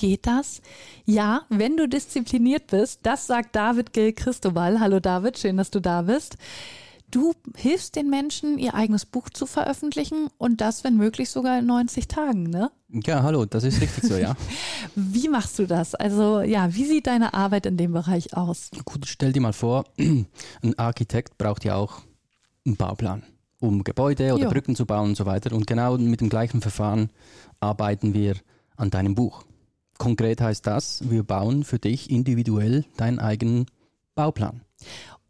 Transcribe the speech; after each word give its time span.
Geht 0.00 0.26
das? 0.26 0.62
Ja, 1.04 1.42
wenn 1.50 1.76
du 1.76 1.86
diszipliniert 1.86 2.68
bist. 2.68 3.00
Das 3.02 3.26
sagt 3.26 3.54
David 3.54 3.92
Gil 3.92 4.14
Christobal. 4.14 4.80
Hallo 4.80 4.98
David, 4.98 5.38
schön, 5.38 5.58
dass 5.58 5.70
du 5.70 5.78
da 5.78 6.00
bist. 6.00 6.38
Du 7.10 7.34
hilfst 7.54 7.96
den 7.96 8.08
Menschen, 8.08 8.56
ihr 8.56 8.72
eigenes 8.72 9.04
Buch 9.04 9.28
zu 9.28 9.44
veröffentlichen 9.44 10.28
und 10.38 10.62
das, 10.62 10.84
wenn 10.84 10.96
möglich, 10.96 11.28
sogar 11.28 11.58
in 11.58 11.66
90 11.66 12.08
Tagen, 12.08 12.44
ne? 12.44 12.70
Ja, 12.88 13.22
hallo, 13.22 13.44
das 13.44 13.62
ist 13.62 13.82
richtig 13.82 14.04
so, 14.04 14.16
ja. 14.16 14.36
wie 14.94 15.28
machst 15.28 15.58
du 15.58 15.66
das? 15.66 15.94
Also, 15.94 16.40
ja, 16.40 16.74
wie 16.74 16.86
sieht 16.86 17.06
deine 17.06 17.34
Arbeit 17.34 17.66
in 17.66 17.76
dem 17.76 17.92
Bereich 17.92 18.34
aus? 18.34 18.70
Gut, 18.86 19.04
stell 19.04 19.34
dir 19.34 19.42
mal 19.42 19.52
vor, 19.52 19.84
ein 19.98 20.78
Architekt 20.78 21.36
braucht 21.36 21.62
ja 21.66 21.74
auch 21.74 22.00
einen 22.64 22.76
Bauplan, 22.76 23.22
um 23.58 23.84
Gebäude 23.84 24.32
oder 24.32 24.44
jo. 24.44 24.50
Brücken 24.50 24.74
zu 24.76 24.86
bauen 24.86 25.10
und 25.10 25.16
so 25.16 25.26
weiter. 25.26 25.54
Und 25.54 25.66
genau 25.66 25.98
mit 25.98 26.22
dem 26.22 26.30
gleichen 26.30 26.62
Verfahren 26.62 27.10
arbeiten 27.60 28.14
wir 28.14 28.36
an 28.76 28.88
deinem 28.88 29.14
Buch. 29.14 29.44
Konkret 30.00 30.40
heißt 30.40 30.66
das, 30.66 31.02
wir 31.10 31.22
bauen 31.22 31.62
für 31.62 31.78
dich 31.78 32.10
individuell 32.10 32.86
deinen 32.96 33.18
eigenen 33.18 33.66
Bauplan. 34.14 34.62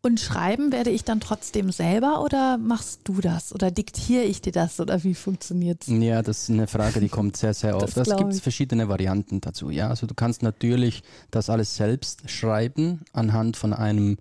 Und 0.01 0.21
schreiben 0.21 0.71
werde 0.71 0.91
ich 0.91 1.03
dann 1.03 1.19
trotzdem 1.19 1.73
selber 1.73 2.23
oder 2.23 2.57
machst 2.57 3.01
du 3.03 3.21
das? 3.21 3.53
Oder 3.53 3.73
diktiere 3.73 4.23
ich 4.23 4.41
dir 4.41 4.53
das? 4.53 4.79
Oder 4.79 5.03
wie 5.03 5.17
funktioniert 5.17 5.83
es? 5.83 5.89
Ja, 5.89 6.23
das 6.23 6.45
ist 6.45 6.51
eine 6.51 6.69
Frage, 6.69 7.01
die 7.01 7.09
kommt 7.09 7.37
sehr, 7.37 7.53
sehr 7.53 7.77
oft. 7.77 7.97
Es 7.97 8.17
gibt 8.17 8.35
verschiedene 8.37 8.89
Varianten 8.89 9.41
dazu. 9.41 9.71
Ja, 9.71 9.89
also 9.89 10.07
du 10.07 10.15
kannst 10.15 10.45
natürlich 10.45 11.03
das 11.33 11.51
alles 11.51 11.75
selbst 11.75 12.31
schreiben 12.31 13.01
anhand 13.13 13.57
von 13.57 13.75
einem 13.75 14.19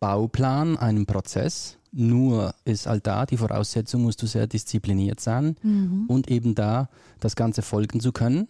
Bauplan, 0.00 0.78
einem 0.78 1.04
Prozess. 1.04 1.76
Nur 1.92 2.54
ist 2.64 2.86
halt 2.86 3.06
da 3.06 3.26
die 3.26 3.36
Voraussetzung, 3.36 4.02
musst 4.02 4.22
du 4.22 4.26
sehr 4.26 4.46
diszipliniert 4.46 5.20
sein 5.20 5.56
mhm. 5.62 6.06
und 6.08 6.30
eben 6.30 6.54
da 6.54 6.88
das 7.20 7.36
Ganze 7.36 7.60
folgen 7.60 8.00
zu 8.00 8.12
können. 8.12 8.48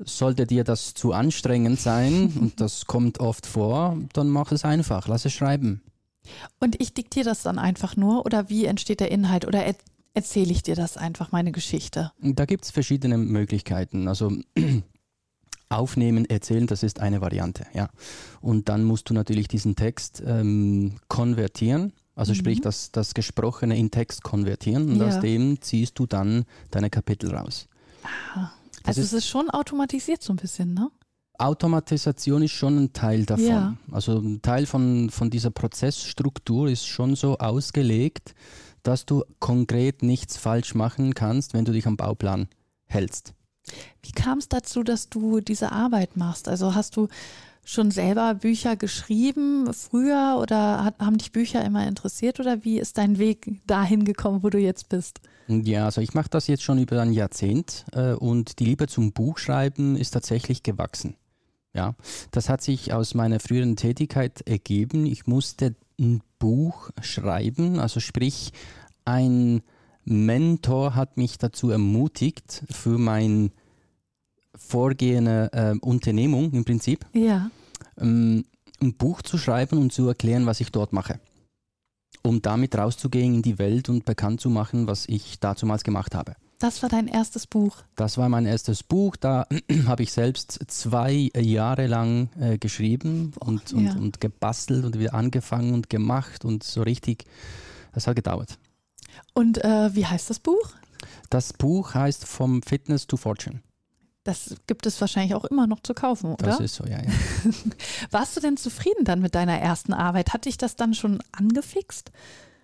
Sollte 0.00 0.46
dir 0.46 0.64
das 0.64 0.94
zu 0.94 1.12
anstrengend 1.12 1.80
sein, 1.80 2.32
und 2.40 2.60
das 2.60 2.86
kommt 2.86 3.20
oft 3.20 3.46
vor, 3.46 3.96
dann 4.12 4.28
mach 4.28 4.52
es 4.52 4.64
einfach, 4.64 5.08
lass 5.08 5.24
es 5.24 5.32
schreiben. 5.32 5.82
Und 6.60 6.80
ich 6.80 6.92
diktiere 6.92 7.24
das 7.24 7.42
dann 7.42 7.58
einfach 7.58 7.96
nur 7.96 8.26
oder 8.26 8.50
wie 8.50 8.66
entsteht 8.66 9.00
der 9.00 9.10
Inhalt 9.10 9.46
oder 9.46 9.64
er 9.64 9.74
erzähle 10.14 10.50
ich 10.50 10.62
dir 10.64 10.74
das 10.74 10.96
einfach, 10.96 11.30
meine 11.30 11.52
Geschichte? 11.52 12.10
Da 12.20 12.44
gibt 12.44 12.64
es 12.64 12.72
verschiedene 12.72 13.16
Möglichkeiten. 13.16 14.08
Also 14.08 14.32
aufnehmen, 15.68 16.24
erzählen, 16.24 16.66
das 16.66 16.82
ist 16.82 17.00
eine 17.00 17.20
Variante, 17.20 17.66
ja. 17.72 17.88
Und 18.40 18.68
dann 18.68 18.84
musst 18.84 19.10
du 19.10 19.14
natürlich 19.14 19.48
diesen 19.48 19.76
Text 19.76 20.22
ähm, 20.26 20.96
konvertieren, 21.08 21.92
also 22.14 22.32
mhm. 22.32 22.36
sprich 22.36 22.60
das, 22.60 22.90
das 22.90 23.14
Gesprochene 23.14 23.78
in 23.78 23.90
Text 23.90 24.22
konvertieren 24.22 24.90
und 24.90 25.00
ja. 25.00 25.08
aus 25.08 25.20
dem 25.20 25.60
ziehst 25.60 25.98
du 25.98 26.06
dann 26.06 26.46
deine 26.70 26.90
Kapitel 26.90 27.34
raus. 27.34 27.68
Also 28.84 29.00
ist, 29.00 29.08
es 29.08 29.24
ist 29.24 29.28
schon 29.28 29.50
automatisiert 29.50 30.22
so 30.22 30.32
ein 30.32 30.36
bisschen, 30.36 30.74
ne? 30.74 30.90
Automatisation 31.38 32.42
ist 32.42 32.52
schon 32.52 32.78
ein 32.78 32.92
Teil 32.92 33.24
davon. 33.24 33.46
Ja. 33.46 33.76
Also 33.92 34.18
ein 34.18 34.42
Teil 34.42 34.66
von, 34.66 35.08
von 35.10 35.30
dieser 35.30 35.50
Prozessstruktur 35.50 36.68
ist 36.68 36.86
schon 36.86 37.14
so 37.14 37.38
ausgelegt, 37.38 38.34
dass 38.82 39.06
du 39.06 39.22
konkret 39.38 40.02
nichts 40.02 40.36
falsch 40.36 40.74
machen 40.74 41.14
kannst, 41.14 41.54
wenn 41.54 41.64
du 41.64 41.72
dich 41.72 41.86
am 41.86 41.96
Bauplan 41.96 42.48
hältst. 42.86 43.34
Wie 44.02 44.12
kam 44.12 44.38
es 44.38 44.48
dazu, 44.48 44.82
dass 44.82 45.10
du 45.10 45.40
diese 45.40 45.72
Arbeit 45.72 46.16
machst? 46.16 46.48
Also 46.48 46.74
hast 46.74 46.96
du 46.96 47.08
schon 47.68 47.90
selber 47.90 48.34
Bücher 48.34 48.76
geschrieben 48.76 49.70
früher 49.74 50.38
oder 50.40 50.84
hat, 50.84 50.98
haben 51.00 51.18
dich 51.18 51.32
Bücher 51.32 51.62
immer 51.62 51.86
interessiert 51.86 52.40
oder 52.40 52.64
wie 52.64 52.78
ist 52.78 52.96
dein 52.96 53.18
Weg 53.18 53.60
dahin 53.66 54.06
gekommen, 54.06 54.42
wo 54.42 54.48
du 54.48 54.58
jetzt 54.58 54.88
bist? 54.88 55.20
Ja, 55.48 55.84
also 55.84 56.00
ich 56.00 56.14
mache 56.14 56.30
das 56.30 56.46
jetzt 56.46 56.62
schon 56.62 56.78
über 56.78 57.00
ein 57.02 57.12
Jahrzehnt 57.12 57.84
äh, 57.92 58.12
und 58.12 58.58
die 58.58 58.64
Liebe 58.64 58.86
zum 58.86 59.12
Buchschreiben 59.12 59.96
ist 59.96 60.12
tatsächlich 60.12 60.62
gewachsen. 60.62 61.16
Ja, 61.74 61.94
das 62.30 62.48
hat 62.48 62.62
sich 62.62 62.94
aus 62.94 63.14
meiner 63.14 63.38
früheren 63.38 63.76
Tätigkeit 63.76 64.40
ergeben. 64.48 65.04
Ich 65.04 65.26
musste 65.26 65.76
ein 66.00 66.22
Buch 66.38 66.90
schreiben, 67.02 67.80
also 67.80 68.00
sprich 68.00 68.52
ein 69.04 69.60
Mentor 70.04 70.94
hat 70.94 71.18
mich 71.18 71.36
dazu 71.36 71.68
ermutigt 71.68 72.64
für 72.70 72.96
mein 72.96 73.52
vorgehende 74.54 75.50
äh, 75.52 75.78
Unternehmung 75.80 76.52
im 76.52 76.64
Prinzip. 76.64 77.04
Ja 77.12 77.50
ein 78.00 78.94
Buch 78.94 79.22
zu 79.22 79.38
schreiben 79.38 79.78
und 79.78 79.92
zu 79.92 80.08
erklären, 80.08 80.46
was 80.46 80.60
ich 80.60 80.70
dort 80.70 80.92
mache. 80.92 81.20
Um 82.22 82.42
damit 82.42 82.76
rauszugehen 82.76 83.36
in 83.36 83.42
die 83.42 83.58
Welt 83.58 83.88
und 83.88 84.04
bekannt 84.04 84.40
zu 84.40 84.50
machen, 84.50 84.86
was 84.86 85.06
ich 85.06 85.38
dazumals 85.40 85.84
gemacht 85.84 86.14
habe. 86.14 86.34
Das 86.58 86.82
war 86.82 86.88
dein 86.88 87.06
erstes 87.06 87.46
Buch. 87.46 87.76
Das 87.94 88.18
war 88.18 88.28
mein 88.28 88.44
erstes 88.44 88.82
Buch. 88.82 89.14
Da 89.16 89.46
habe 89.86 90.02
ich 90.02 90.12
selbst 90.12 90.58
zwei 90.66 91.30
Jahre 91.36 91.86
lang 91.86 92.30
äh, 92.40 92.58
geschrieben 92.58 93.32
und, 93.38 93.72
und, 93.72 93.84
ja. 93.84 93.92
und 93.92 94.20
gebastelt 94.20 94.84
und 94.84 94.98
wieder 94.98 95.14
angefangen 95.14 95.72
und 95.72 95.88
gemacht 95.88 96.44
und 96.44 96.64
so 96.64 96.82
richtig. 96.82 97.26
Das 97.92 98.08
hat 98.08 98.16
gedauert. 98.16 98.58
Und 99.34 99.64
äh, 99.64 99.94
wie 99.94 100.06
heißt 100.06 100.30
das 100.30 100.40
Buch? 100.40 100.70
Das 101.30 101.52
Buch 101.52 101.94
heißt 101.94 102.26
Vom 102.26 102.62
Fitness 102.62 103.06
to 103.06 103.16
Fortune. 103.16 103.60
Das 104.28 104.54
gibt 104.66 104.84
es 104.84 105.00
wahrscheinlich 105.00 105.34
auch 105.34 105.46
immer 105.46 105.66
noch 105.66 105.80
zu 105.80 105.94
kaufen, 105.94 106.34
oder? 106.34 106.44
Das 106.44 106.60
ist 106.60 106.74
so, 106.74 106.84
ja, 106.84 106.98
ja. 106.98 107.10
Warst 108.10 108.36
du 108.36 108.42
denn 108.42 108.58
zufrieden 108.58 109.04
dann 109.04 109.22
mit 109.22 109.34
deiner 109.34 109.58
ersten 109.58 109.94
Arbeit? 109.94 110.34
Hat 110.34 110.44
dich 110.44 110.58
das 110.58 110.76
dann 110.76 110.92
schon 110.92 111.20
angefixt? 111.32 112.12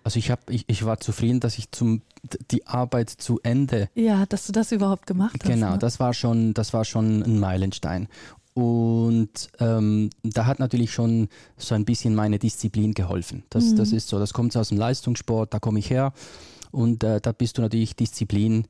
Also 0.03 0.19
ich, 0.19 0.29
hab, 0.29 0.47
ich, 0.51 0.65
ich 0.67 0.85
war 0.85 0.99
zufrieden, 0.99 1.39
dass 1.39 1.57
ich 1.57 1.71
zum, 1.71 2.03
die 2.51 2.67
Arbeit 2.67 3.09
zu 3.09 3.39
Ende. 3.41 3.89
Ja, 3.95 4.27
dass 4.27 4.45
du 4.45 4.51
das 4.51 4.71
überhaupt 4.71 5.07
gemacht 5.07 5.37
hast. 5.41 5.49
Genau, 5.49 5.71
ne? 5.71 5.79
das, 5.79 5.99
war 5.99 6.13
schon, 6.13 6.53
das 6.53 6.71
war 6.71 6.85
schon 6.85 7.23
ein 7.23 7.39
Meilenstein. 7.39 8.09
Und 8.53 9.49
ähm, 9.57 10.11
da 10.21 10.45
hat 10.45 10.59
natürlich 10.59 10.93
schon 10.93 11.29
so 11.57 11.73
ein 11.73 11.83
bisschen 11.83 12.13
meine 12.13 12.37
Disziplin 12.37 12.93
geholfen. 12.93 13.43
Das, 13.49 13.71
mhm. 13.71 13.77
das 13.77 13.91
ist 13.91 14.07
so, 14.07 14.19
das 14.19 14.33
kommt 14.33 14.55
aus 14.55 14.69
dem 14.69 14.77
Leistungssport, 14.77 15.51
da 15.51 15.57
komme 15.57 15.79
ich 15.79 15.89
her. 15.89 16.13
Und 16.69 17.03
äh, 17.03 17.19
da 17.19 17.31
bist 17.31 17.57
du 17.57 17.63
natürlich 17.63 17.95
Disziplin 17.95 18.67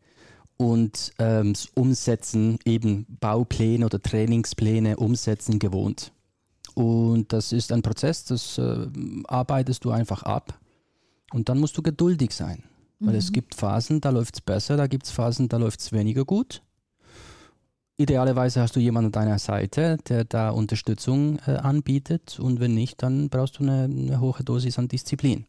und 0.58 1.12
ähm, 1.20 1.54
das 1.54 1.68
Umsetzen, 1.74 2.60
eben 2.66 3.06
Baupläne 3.20 3.86
oder 3.86 4.02
Trainingspläne 4.02 4.98
umsetzen 4.98 5.60
gewohnt. 5.60 6.12
Und 6.74 7.32
das 7.32 7.52
ist 7.52 7.72
ein 7.72 7.82
Prozess, 7.82 8.26
das 8.26 8.58
äh, 8.58 8.88
arbeitest 9.26 9.86
du 9.86 9.92
einfach 9.92 10.24
ab 10.24 10.60
und 11.34 11.50
dann 11.50 11.60
musst 11.60 11.78
du 11.78 11.82
geduldig 11.82 12.32
sein. 12.32 12.64
Weil 13.00 13.14
mhm. 13.14 13.20
es 13.20 13.32
gibt 13.32 13.56
Phasen, 13.56 14.02
da 14.02 14.10
läuft 14.10 14.36
es 14.36 14.42
besser, 14.42 14.78
da 14.78 14.88
gibt 14.88 15.06
es 15.06 15.12
Phasen, 15.12 15.50
da 15.50 15.58
läuft 15.58 15.80
es 15.82 15.92
weniger 15.92 16.26
gut. 16.26 16.62
Idealerweise 17.98 18.62
hast 18.62 18.76
du 18.76 18.82
jemanden 18.82 19.08
an 19.08 19.12
deiner 19.14 19.40
Seite, 19.40 19.98
der 20.10 20.26
da 20.26 20.50
Unterstützung 20.50 21.40
äh, 21.48 21.52
anbietet 21.52 22.40
und 22.40 22.60
wenn 22.60 22.74
nicht, 22.74 23.02
dann 23.02 23.30
brauchst 23.30 23.60
du 23.60 23.64
eine, 23.64 23.84
eine 23.84 24.20
hohe 24.20 24.44
Dosis 24.44 24.78
an 24.78 24.90
Disziplin. 24.90 25.46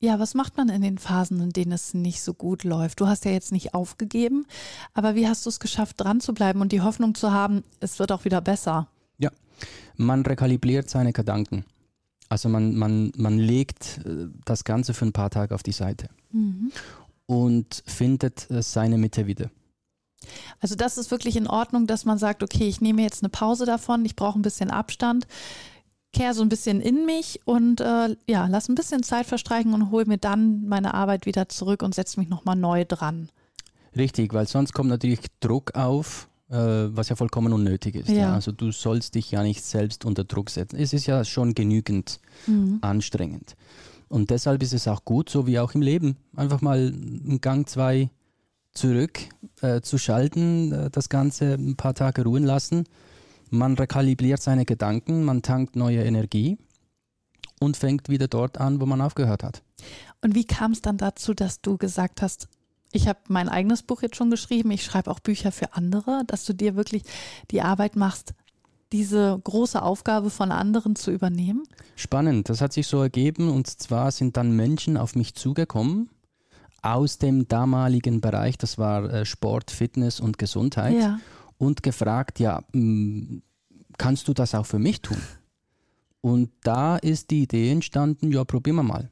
Ja, 0.00 0.20
was 0.20 0.34
macht 0.34 0.56
man 0.56 0.68
in 0.68 0.82
den 0.82 0.98
Phasen, 0.98 1.40
in 1.40 1.50
denen 1.50 1.72
es 1.72 1.92
nicht 1.92 2.22
so 2.22 2.32
gut 2.32 2.62
läuft? 2.62 3.00
Du 3.00 3.08
hast 3.08 3.24
ja 3.24 3.32
jetzt 3.32 3.50
nicht 3.50 3.74
aufgegeben, 3.74 4.46
aber 4.94 5.16
wie 5.16 5.26
hast 5.26 5.44
du 5.44 5.50
es 5.50 5.58
geschafft, 5.58 5.96
dran 5.98 6.20
zu 6.20 6.34
bleiben 6.34 6.60
und 6.60 6.70
die 6.70 6.82
Hoffnung 6.82 7.16
zu 7.16 7.32
haben, 7.32 7.64
es 7.80 7.98
wird 7.98 8.12
auch 8.12 8.24
wieder 8.24 8.40
besser? 8.40 8.86
Ja, 9.18 9.30
man 9.96 10.24
rekalibriert 10.24 10.88
seine 10.88 11.12
Gedanken. 11.12 11.64
Also 12.28 12.48
man, 12.48 12.76
man, 12.76 13.10
man 13.16 13.38
legt 13.38 14.00
äh, 14.04 14.28
das 14.44 14.62
Ganze 14.62 14.94
für 14.94 15.06
ein 15.06 15.12
paar 15.12 15.30
Tage 15.30 15.54
auf 15.54 15.64
die 15.64 15.72
Seite 15.72 16.08
mhm. 16.30 16.70
und 17.26 17.82
findet 17.86 18.48
äh, 18.50 18.62
seine 18.62 18.98
Mitte 18.98 19.26
wieder. 19.26 19.50
Also 20.60 20.76
das 20.76 20.98
ist 20.98 21.10
wirklich 21.10 21.36
in 21.36 21.48
Ordnung, 21.48 21.86
dass 21.86 22.04
man 22.04 22.18
sagt, 22.18 22.42
okay, 22.42 22.68
ich 22.68 22.80
nehme 22.80 23.02
jetzt 23.02 23.22
eine 23.22 23.30
Pause 23.30 23.66
davon, 23.66 24.04
ich 24.04 24.14
brauche 24.14 24.38
ein 24.38 24.42
bisschen 24.42 24.70
Abstand 24.70 25.26
kehre 26.12 26.34
so 26.34 26.42
ein 26.42 26.48
bisschen 26.48 26.80
in 26.80 27.06
mich 27.06 27.40
und 27.44 27.80
äh, 27.80 28.16
ja, 28.26 28.46
lass 28.46 28.68
ein 28.68 28.74
bisschen 28.74 29.02
Zeit 29.02 29.26
verstreichen 29.26 29.74
und 29.74 29.90
hole 29.90 30.06
mir 30.06 30.18
dann 30.18 30.66
meine 30.66 30.94
Arbeit 30.94 31.26
wieder 31.26 31.48
zurück 31.48 31.82
und 31.82 31.94
setze 31.94 32.18
mich 32.18 32.28
nochmal 32.28 32.56
neu 32.56 32.84
dran. 32.86 33.30
Richtig, 33.96 34.32
weil 34.32 34.46
sonst 34.46 34.72
kommt 34.72 34.88
natürlich 34.88 35.20
Druck 35.40 35.74
auf, 35.74 36.28
äh, 36.50 36.56
was 36.56 37.08
ja 37.08 37.16
vollkommen 37.16 37.52
unnötig 37.52 37.94
ist. 37.94 38.08
Ja. 38.08 38.16
Ja. 38.16 38.34
Also 38.34 38.52
du 38.52 38.72
sollst 38.72 39.14
dich 39.14 39.30
ja 39.30 39.42
nicht 39.42 39.64
selbst 39.64 40.04
unter 40.04 40.24
Druck 40.24 40.50
setzen. 40.50 40.76
Es 40.76 40.92
ist 40.92 41.06
ja 41.06 41.24
schon 41.24 41.54
genügend 41.54 42.20
mhm. 42.46 42.78
anstrengend. 42.80 43.56
Und 44.08 44.30
deshalb 44.30 44.62
ist 44.62 44.72
es 44.72 44.88
auch 44.88 45.04
gut, 45.04 45.28
so 45.28 45.46
wie 45.46 45.58
auch 45.58 45.74
im 45.74 45.82
Leben, 45.82 46.16
einfach 46.34 46.62
mal 46.62 46.78
einen 46.78 47.40
Gang 47.42 47.68
zwei 47.68 48.08
zurück 48.72 49.20
äh, 49.60 49.82
zu 49.82 49.98
schalten, 49.98 50.72
äh, 50.72 50.90
das 50.90 51.10
Ganze 51.10 51.54
ein 51.54 51.76
paar 51.76 51.94
Tage 51.94 52.24
ruhen 52.24 52.44
lassen 52.44 52.84
man 53.50 53.74
rekalibriert 53.74 54.42
seine 54.42 54.64
Gedanken, 54.64 55.24
man 55.24 55.42
tankt 55.42 55.76
neue 55.76 56.02
Energie 56.04 56.58
und 57.60 57.76
fängt 57.76 58.08
wieder 58.08 58.28
dort 58.28 58.58
an, 58.58 58.80
wo 58.80 58.86
man 58.86 59.00
aufgehört 59.00 59.42
hat. 59.42 59.62
Und 60.22 60.34
wie 60.34 60.44
kam 60.44 60.72
es 60.72 60.82
dann 60.82 60.96
dazu, 60.96 61.34
dass 61.34 61.60
du 61.60 61.76
gesagt 61.76 62.22
hast, 62.22 62.48
ich 62.92 63.06
habe 63.06 63.18
mein 63.28 63.48
eigenes 63.48 63.82
Buch 63.82 64.02
jetzt 64.02 64.16
schon 64.16 64.30
geschrieben, 64.30 64.70
ich 64.70 64.84
schreibe 64.84 65.10
auch 65.10 65.20
Bücher 65.20 65.52
für 65.52 65.74
andere, 65.74 66.22
dass 66.26 66.44
du 66.44 66.54
dir 66.54 66.74
wirklich 66.74 67.02
die 67.50 67.60
Arbeit 67.60 67.96
machst, 67.96 68.34
diese 68.92 69.38
große 69.44 69.82
Aufgabe 69.82 70.30
von 70.30 70.50
anderen 70.50 70.96
zu 70.96 71.10
übernehmen? 71.10 71.64
Spannend, 71.96 72.48
das 72.48 72.60
hat 72.60 72.72
sich 72.72 72.86
so 72.86 73.02
ergeben 73.02 73.50
und 73.50 73.66
zwar 73.66 74.10
sind 74.10 74.36
dann 74.36 74.56
Menschen 74.56 74.96
auf 74.96 75.14
mich 75.14 75.34
zugekommen 75.34 76.08
aus 76.80 77.18
dem 77.18 77.48
damaligen 77.48 78.20
Bereich, 78.20 78.56
das 78.56 78.78
war 78.78 79.12
äh, 79.12 79.24
Sport, 79.26 79.70
Fitness 79.70 80.20
und 80.20 80.38
Gesundheit 80.38 80.94
Ja. 80.94 81.18
Und 81.58 81.82
gefragt, 81.82 82.40
ja, 82.40 82.62
mh, 82.72 83.40
kannst 83.98 84.28
du 84.28 84.34
das 84.34 84.54
auch 84.54 84.66
für 84.66 84.78
mich 84.78 85.02
tun? 85.02 85.20
Und 86.20 86.50
da 86.62 86.96
ist 86.96 87.30
die 87.30 87.42
Idee 87.42 87.70
entstanden, 87.70 88.32
ja, 88.32 88.44
probieren 88.44 88.76
wir 88.76 88.82
mal. 88.82 89.10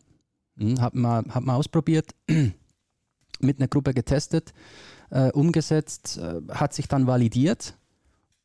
Hm, 0.58 0.80
Hab 0.80 0.94
mal, 0.94 1.24
hab 1.28 1.48
ausprobiert, 1.48 2.14
mit 3.40 3.58
einer 3.58 3.68
Gruppe 3.68 3.94
getestet, 3.94 4.52
äh, 5.10 5.30
umgesetzt, 5.32 6.18
äh, 6.18 6.40
hat 6.52 6.72
sich 6.72 6.88
dann 6.88 7.06
validiert 7.06 7.76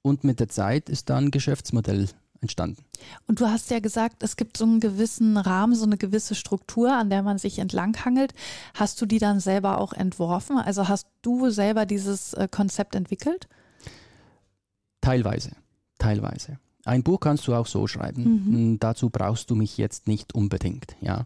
und 0.02 0.24
mit 0.24 0.40
der 0.40 0.50
Zeit 0.50 0.90
ist 0.90 1.10
dann 1.10 1.26
ein 1.26 1.32
Geschäftsmodell 1.32 2.10
entstanden. 2.42 2.84
Und 3.28 3.40
du 3.40 3.48
hast 3.48 3.70
ja 3.70 3.80
gesagt, 3.80 4.24
es 4.24 4.36
gibt 4.36 4.58
so 4.58 4.66
einen 4.66 4.80
gewissen 4.80 5.38
Rahmen, 5.38 5.76
so 5.76 5.86
eine 5.86 5.98
gewisse 5.98 6.36
Struktur, 6.36 6.92
an 6.94 7.10
der 7.10 7.24
man 7.24 7.38
sich 7.38 7.60
entlanghangelt. 7.60 8.34
Hast 8.74 9.00
du 9.02 9.06
die 9.06 9.20
dann 9.20 9.40
selber 9.40 9.80
auch 9.80 9.94
entworfen? 9.94 10.58
Also 10.58 10.88
hast 10.88 11.08
du 11.22 11.50
selber 11.50 11.86
dieses 11.86 12.34
äh, 12.34 12.48
Konzept 12.50 12.96
entwickelt? 12.96 13.48
Teilweise, 15.02 15.52
teilweise. 15.98 16.60
Ein 16.86 17.04
Buch 17.04 17.20
kannst 17.20 17.48
du 17.48 17.54
auch 17.54 17.68
so 17.68 17.88
schreiben. 17.88 18.24
Mhm. 18.24 18.74
Mm, 18.74 18.80
Dazu 18.80 19.10
brauchst 19.10 19.50
du 19.50 19.56
mich 19.56 19.78
jetzt 19.78 20.08
nicht 20.08 20.34
unbedingt. 20.34 20.96
Ja. 21.02 21.26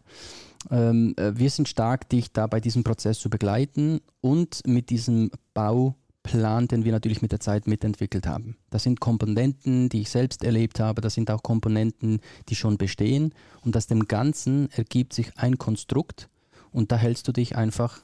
Ähm, 0.70 1.14
äh, 1.18 1.34
wir 1.36 1.50
sind 1.50 1.70
stark, 1.70 2.10
dich 2.10 2.32
da 2.34 2.48
bei 2.48 2.60
diesem 2.60 2.84
Prozess 2.84 3.20
zu 3.20 3.30
begleiten 3.30 4.02
und 4.22 4.66
mit 4.66 4.90
diesem 4.90 5.32
Bauplan, 5.54 6.68
den 6.68 6.84
wir 6.84 6.92
natürlich 6.92 7.22
mit 7.22 7.32
der 7.32 7.40
Zeit 7.40 7.68
mitentwickelt 7.68 8.28
haben. 8.28 8.58
Das 8.70 8.84
sind 8.84 9.00
Komponenten, 9.00 9.90
die 9.90 10.02
ich 10.02 10.10
selbst 10.10 10.44
erlebt 10.44 10.80
habe. 10.80 11.02
Das 11.02 11.14
sind 11.14 11.32
auch 11.32 11.44
Komponenten, 11.44 12.20
die 12.50 12.56
schon 12.56 12.78
bestehen. 12.78 13.34
Und 13.62 13.78
aus 13.78 13.88
dem 13.88 14.08
Ganzen 14.08 14.70
ergibt 14.72 15.14
sich 15.14 15.38
ein 15.38 15.58
Konstrukt 15.58 16.30
und 16.72 16.92
da 16.92 16.98
hältst 16.98 17.28
du 17.28 17.32
dich 17.32 17.56
einfach 17.56 18.02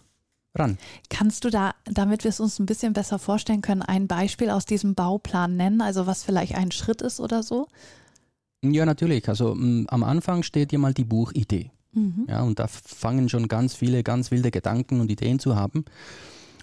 ran. 0.55 0.77
Kannst 1.09 1.43
du 1.45 1.49
da, 1.49 1.75
damit 1.85 2.23
wir 2.23 2.29
es 2.29 2.39
uns 2.39 2.59
ein 2.59 2.65
bisschen 2.65 2.93
besser 2.93 3.19
vorstellen 3.19 3.61
können, 3.61 3.81
ein 3.81 4.07
Beispiel 4.07 4.49
aus 4.49 4.65
diesem 4.65 4.95
Bauplan 4.95 5.55
nennen? 5.55 5.81
Also 5.81 6.07
was 6.07 6.23
vielleicht 6.23 6.55
ein 6.55 6.71
Schritt 6.71 7.01
ist 7.01 7.19
oder 7.19 7.43
so? 7.43 7.67
Ja, 8.63 8.85
natürlich. 8.85 9.27
Also 9.27 9.55
mm, 9.55 9.87
am 9.87 10.03
Anfang 10.03 10.43
steht 10.43 10.71
ja 10.71 10.79
mal 10.79 10.93
die 10.93 11.03
Buchidee. 11.03 11.71
Mhm. 11.93 12.25
Ja, 12.29 12.41
und 12.43 12.59
da 12.59 12.67
fangen 12.67 13.29
schon 13.29 13.47
ganz 13.47 13.75
viele 13.75 14.03
ganz 14.03 14.31
wilde 14.31 14.51
Gedanken 14.51 15.01
und 15.01 15.11
Ideen 15.11 15.39
zu 15.39 15.55
haben. 15.55 15.85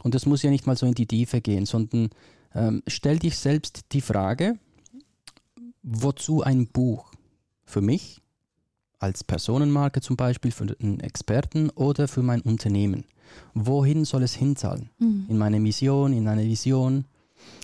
Und 0.05 0.15
das 0.15 0.27
muss 0.27 0.43
ja 0.43 0.51
nicht 0.51 0.67
mal 0.67 0.77
so 0.77 0.87
in 0.87 0.95
die 0.95 1.07
Tiefe 1.07 1.41
gehen, 1.41 1.67
sondern 1.67 2.11
ähm, 2.55 2.83
stell 2.87 3.19
dich 3.19 3.37
selbst 3.37 3.87
die 3.93 4.01
Frage, 4.01 4.59
wozu 5.83 6.43
ein 6.43 6.69
Buch? 6.69 7.13
Für 7.65 7.81
mich 7.83 8.23
als 8.99 9.25
Personenmarke 9.25 10.01
zum 10.01 10.17
Beispiel, 10.17 10.51
für 10.51 10.77
einen 10.81 11.01
Experten 11.01 11.71
oder 11.71 12.09
für 12.09 12.23
mein 12.23 12.41
Unternehmen. 12.41 13.05
Wohin 13.55 14.05
soll 14.05 14.23
es 14.23 14.35
hinzahlen? 14.35 14.91
Mhm. 14.99 15.27
In 15.29 15.39
meine 15.39 15.61
Mission, 15.61 16.13
in 16.13 16.29
eine 16.29 16.45
Vision? 16.45 17.05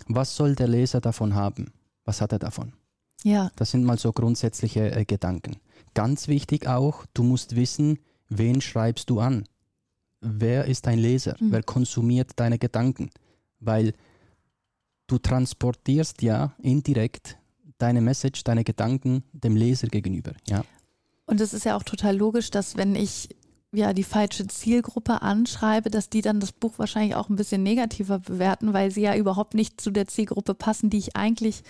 Was 0.09 0.37
soll 0.37 0.55
der 0.55 0.69
Leser 0.69 1.01
davon 1.01 1.35
haben? 1.35 1.73
Was 2.05 2.21
hat 2.21 2.33
er 2.33 2.39
davon? 2.39 2.73
Ja, 3.23 3.51
Das 3.57 3.71
sind 3.71 3.85
mal 3.85 3.99
so 3.99 4.13
grundsätzliche 4.13 4.91
äh, 4.95 5.05
Gedanken. 5.05 5.57
Ganz 5.95 6.29
wichtig 6.29 6.67
auch, 6.67 7.07
du 7.15 7.23
musst 7.23 7.57
wissen, 7.57 7.99
wen 8.29 8.61
schreibst 8.61 9.09
du 9.09 9.21
an? 9.21 9.45
Wer 10.21 10.67
ist 10.67 10.87
dein 10.87 10.99
Leser? 10.99 11.37
Mhm. 11.41 11.53
Wer 11.53 11.63
konsumiert 11.63 12.33
deine 12.37 12.59
Gedanken? 12.59 13.11
Weil 13.61 13.95
du 15.07 15.19
transportierst 15.19 16.23
ja 16.23 16.55
indirekt 16.59 17.39
deine 17.79 18.01
Message, 18.01 18.45
deine 18.45 18.65
Gedanken 18.65 19.25
dem 19.33 19.57
Leser 19.57 19.89
gegenüber. 19.89 20.33
Ja, 20.49 20.65
und 21.27 21.41
es 21.41 21.55
ist 21.55 21.65
ja 21.65 21.77
auch 21.77 21.83
total 21.83 22.17
logisch, 22.17 22.51
dass 22.51 22.77
wenn 22.77 22.95
ich 22.95 23.29
ja 23.73 23.93
die 23.93 24.05
falsche 24.05 24.47
Zielgruppe 24.47 25.23
anschreibe, 25.23 25.91
dass 25.91 26.09
die 26.09 26.23
dann 26.23 26.39
das 26.39 26.53
Buch 26.53 26.79
wahrscheinlich 26.79 27.17
auch 27.17 27.29
ein 27.29 27.37
bisschen 27.37 27.63
negativer 27.63 28.21
bewerten, 28.21 28.73
weil 28.73 28.91
sie 28.91 29.03
ja 29.03 29.17
überhaupt 29.17 29.55
nicht 29.55 29.81
zu 29.81 29.91
der 29.91 30.07
Zielgruppe 30.07 30.55
passen, 30.55 30.91
die 30.91 30.99
ich 30.99 31.17
eigentlich 31.17 31.63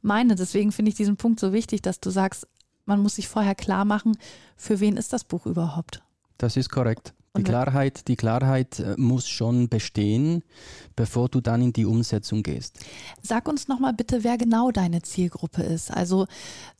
meine. 0.00 0.36
Deswegen 0.36 0.72
finde 0.72 0.90
ich 0.90 0.94
diesen 0.96 1.16
Punkt 1.16 1.38
so 1.38 1.52
wichtig, 1.52 1.82
dass 1.82 2.00
du 2.00 2.10
sagst, 2.10 2.46
man 2.86 3.00
muss 3.00 3.16
sich 3.16 3.28
vorher 3.28 3.54
klar 3.54 3.84
machen, 3.84 4.16
für 4.56 4.80
wen 4.80 4.96
ist 4.96 5.12
das 5.12 5.24
Buch 5.24 5.44
überhaupt? 5.46 6.02
das 6.40 6.56
ist 6.56 6.70
korrekt. 6.70 7.12
Die 7.36 7.44
Klarheit, 7.44 8.08
die 8.08 8.16
Klarheit 8.16 8.80
äh, 8.80 8.96
muss 8.96 9.28
schon 9.28 9.68
bestehen, 9.68 10.42
bevor 10.96 11.28
du 11.28 11.40
dann 11.40 11.62
in 11.62 11.72
die 11.72 11.86
Umsetzung 11.86 12.42
gehst. 12.42 12.80
Sag 13.22 13.46
uns 13.46 13.68
nochmal 13.68 13.92
bitte, 13.92 14.24
wer 14.24 14.36
genau 14.36 14.72
deine 14.72 15.02
Zielgruppe 15.02 15.62
ist. 15.62 15.92
Also 15.92 16.26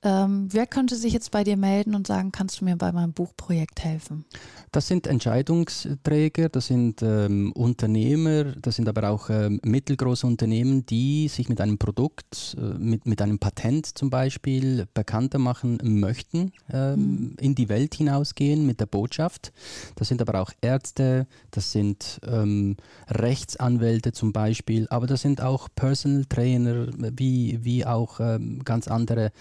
ähm, 0.02 0.48
wer 0.50 0.66
könnte 0.66 0.96
sich 0.96 1.12
jetzt 1.12 1.30
bei 1.30 1.44
dir 1.44 1.56
melden 1.56 1.94
und 1.94 2.08
sagen, 2.08 2.32
kannst 2.32 2.60
du 2.60 2.64
mir 2.64 2.74
bei 2.74 2.90
meinem 2.90 3.12
Buchprojekt 3.12 3.84
helfen? 3.84 4.24
Das 4.72 4.88
sind 4.88 5.06
Entscheidungsträger, 5.06 6.48
das 6.48 6.66
sind 6.66 7.00
ähm, 7.02 7.52
Unternehmer, 7.52 8.44
das 8.56 8.74
sind 8.74 8.88
aber 8.88 9.08
auch 9.10 9.30
ähm, 9.30 9.60
mittelgroße 9.64 10.26
Unternehmen, 10.26 10.84
die 10.84 11.28
sich 11.28 11.48
mit 11.48 11.60
einem 11.60 11.78
Produkt, 11.78 12.56
äh, 12.58 12.78
mit, 12.78 13.06
mit 13.06 13.22
einem 13.22 13.38
Patent 13.38 13.86
zum 13.98 14.10
Beispiel 14.10 14.86
bekannter 14.94 15.38
machen 15.38 15.78
möchten, 15.82 16.50
ähm, 16.72 17.36
in 17.38 17.54
die 17.54 17.68
Welt 17.68 17.94
hinausgehen 17.94 18.66
mit 18.66 18.80
der 18.80 18.86
Botschaft. 18.86 19.52
Das 19.94 20.08
sind 20.08 20.20
aber 20.20 20.39
auch 20.39 20.39
Ärzte, 20.62 21.26
das 21.50 21.72
sind 21.72 22.20
ähm, 22.24 22.76
Rechtsanwälte 23.08 24.12
zum 24.12 24.32
Beispiel, 24.32 24.86
aber 24.88 25.06
das 25.06 25.20
sind 25.20 25.42
auch 25.42 25.68
Personal 25.74 26.24
Trainer, 26.24 26.86
wie, 26.96 27.58
wie 27.62 27.84
auch 27.84 28.20
ähm, 28.20 28.62
ganz 28.64 28.88
andere 28.88 29.32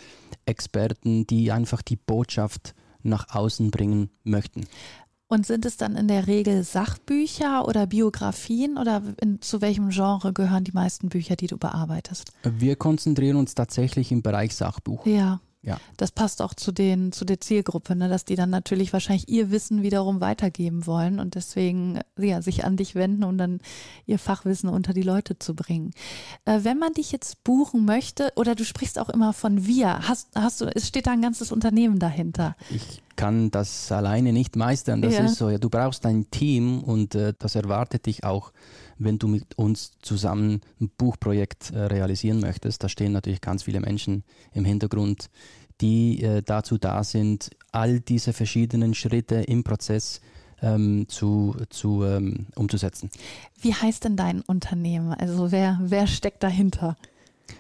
Experten, 0.46 1.26
die 1.28 1.52
einfach 1.52 1.82
die 1.82 1.96
Botschaft 1.96 2.76
nach 3.02 3.34
außen 3.34 3.72
bringen 3.72 4.10
möchten. 4.24 4.66
Und 5.32 5.46
sind 5.46 5.64
es 5.66 5.78
dann 5.78 5.96
in 5.96 6.08
der 6.08 6.26
Regel 6.26 6.64
Sachbücher 6.64 7.68
oder 7.68 7.86
Biografien 7.86 8.80
oder 8.80 9.04
in, 9.22 9.42
zu 9.44 9.62
welchem 9.62 9.90
Genre 9.90 10.34
gehören 10.34 10.64
die 10.64 10.72
meisten 10.72 11.10
Bücher, 11.10 11.36
die 11.36 11.46
du 11.46 11.58
bearbeitest? 11.58 12.32
Wir 12.44 12.76
konzentrieren 12.76 13.38
uns 13.38 13.54
tatsächlich 13.54 14.12
im 14.12 14.24
Bereich 14.24 14.56
Sachbuch. 14.56 15.06
Ja. 15.06 15.40
Ja. 15.62 15.78
Das 15.98 16.12
passt 16.12 16.42
auch 16.42 16.54
zu, 16.54 16.72
den, 16.72 17.12
zu 17.12 17.26
der 17.26 17.42
Zielgruppe, 17.42 17.94
ne? 17.96 18.08
dass 18.08 18.24
die 18.24 18.36
dann 18.36 18.50
natürlich 18.50 18.94
wahrscheinlich 18.94 19.28
ihr 19.28 19.52
Wissen 19.52 19.82
wiederum 19.82 20.22
weitergeben 20.22 20.88
wollen 20.88 21.20
und 21.20 21.36
deswegen 21.36 22.00
ja, 22.18 22.42
sich 22.42 22.64
an 22.64 22.78
dich 22.78 22.96
wenden, 22.96 23.26
um 23.26 23.38
dann 23.38 23.60
ihr 24.06 24.20
Fachwissen 24.20 24.70
unter 24.70 24.94
die 24.94 25.02
Leute 25.02 25.38
zu 25.38 25.56
bringen. 25.56 25.92
Äh, 26.46 26.60
wenn 26.64 26.78
man 26.80 26.94
dich 26.94 27.12
jetzt 27.12 27.44
buchen 27.44 27.84
möchte, 27.84 28.32
oder 28.38 28.56
du 28.56 28.64
sprichst 28.64 28.98
auch 29.00 29.10
immer 29.10 29.34
von 29.34 29.66
wir, 29.66 30.08
hast, 30.08 30.30
hast 30.34 30.62
du, 30.62 30.66
es 30.74 30.88
steht 30.88 31.08
da 31.08 31.12
ein 31.12 31.22
ganzes 31.22 31.52
Unternehmen 31.52 32.00
dahinter. 32.00 32.56
Ich 32.70 33.02
kann 33.18 33.52
das 33.52 33.92
alleine 33.92 34.32
nicht 34.32 34.56
meistern. 34.56 35.02
Das 35.02 35.16
Ja. 35.16 35.26
ist 35.26 35.36
so. 35.36 35.50
Ja, 35.50 35.58
du 35.58 35.70
brauchst 35.70 36.06
ein 36.06 36.32
Team 36.32 36.82
und 36.86 37.16
äh, 37.16 37.34
das 37.38 37.56
erwartet 37.56 38.06
dich 38.06 38.24
auch, 38.24 38.54
wenn 39.00 39.18
du 39.18 39.28
mit 39.28 39.58
uns 39.58 39.94
zusammen 40.02 40.62
ein 40.80 40.92
Buchprojekt 40.98 41.72
äh, 41.72 41.80
realisieren 41.80 42.40
möchtest. 42.40 42.84
Da 42.84 42.90
stehen 42.90 43.14
natürlich 43.14 43.42
ganz 43.42 43.64
viele 43.64 43.80
Menschen 43.80 44.24
im 44.54 44.66
Hintergrund, 44.66 45.30
die 45.82 46.22
äh, 46.22 46.44
dazu 46.44 46.78
da 46.78 47.04
sind, 47.04 47.50
all 47.72 48.02
diese 48.02 48.34
verschiedenen 48.34 48.94
Schritte 48.94 49.36
im 49.36 49.64
Prozess 49.64 50.22
ähm, 50.62 51.08
zu, 51.08 51.56
zu, 51.70 52.04
ähm, 52.04 52.48
umzusetzen. 52.56 53.10
Wie 53.62 53.74
heißt 53.74 54.04
denn 54.04 54.18
dein 54.18 54.42
Unternehmen? 54.42 55.14
Also 55.14 55.52
wer, 55.52 55.80
wer 55.82 56.06
steckt 56.06 56.44
dahinter? 56.44 56.98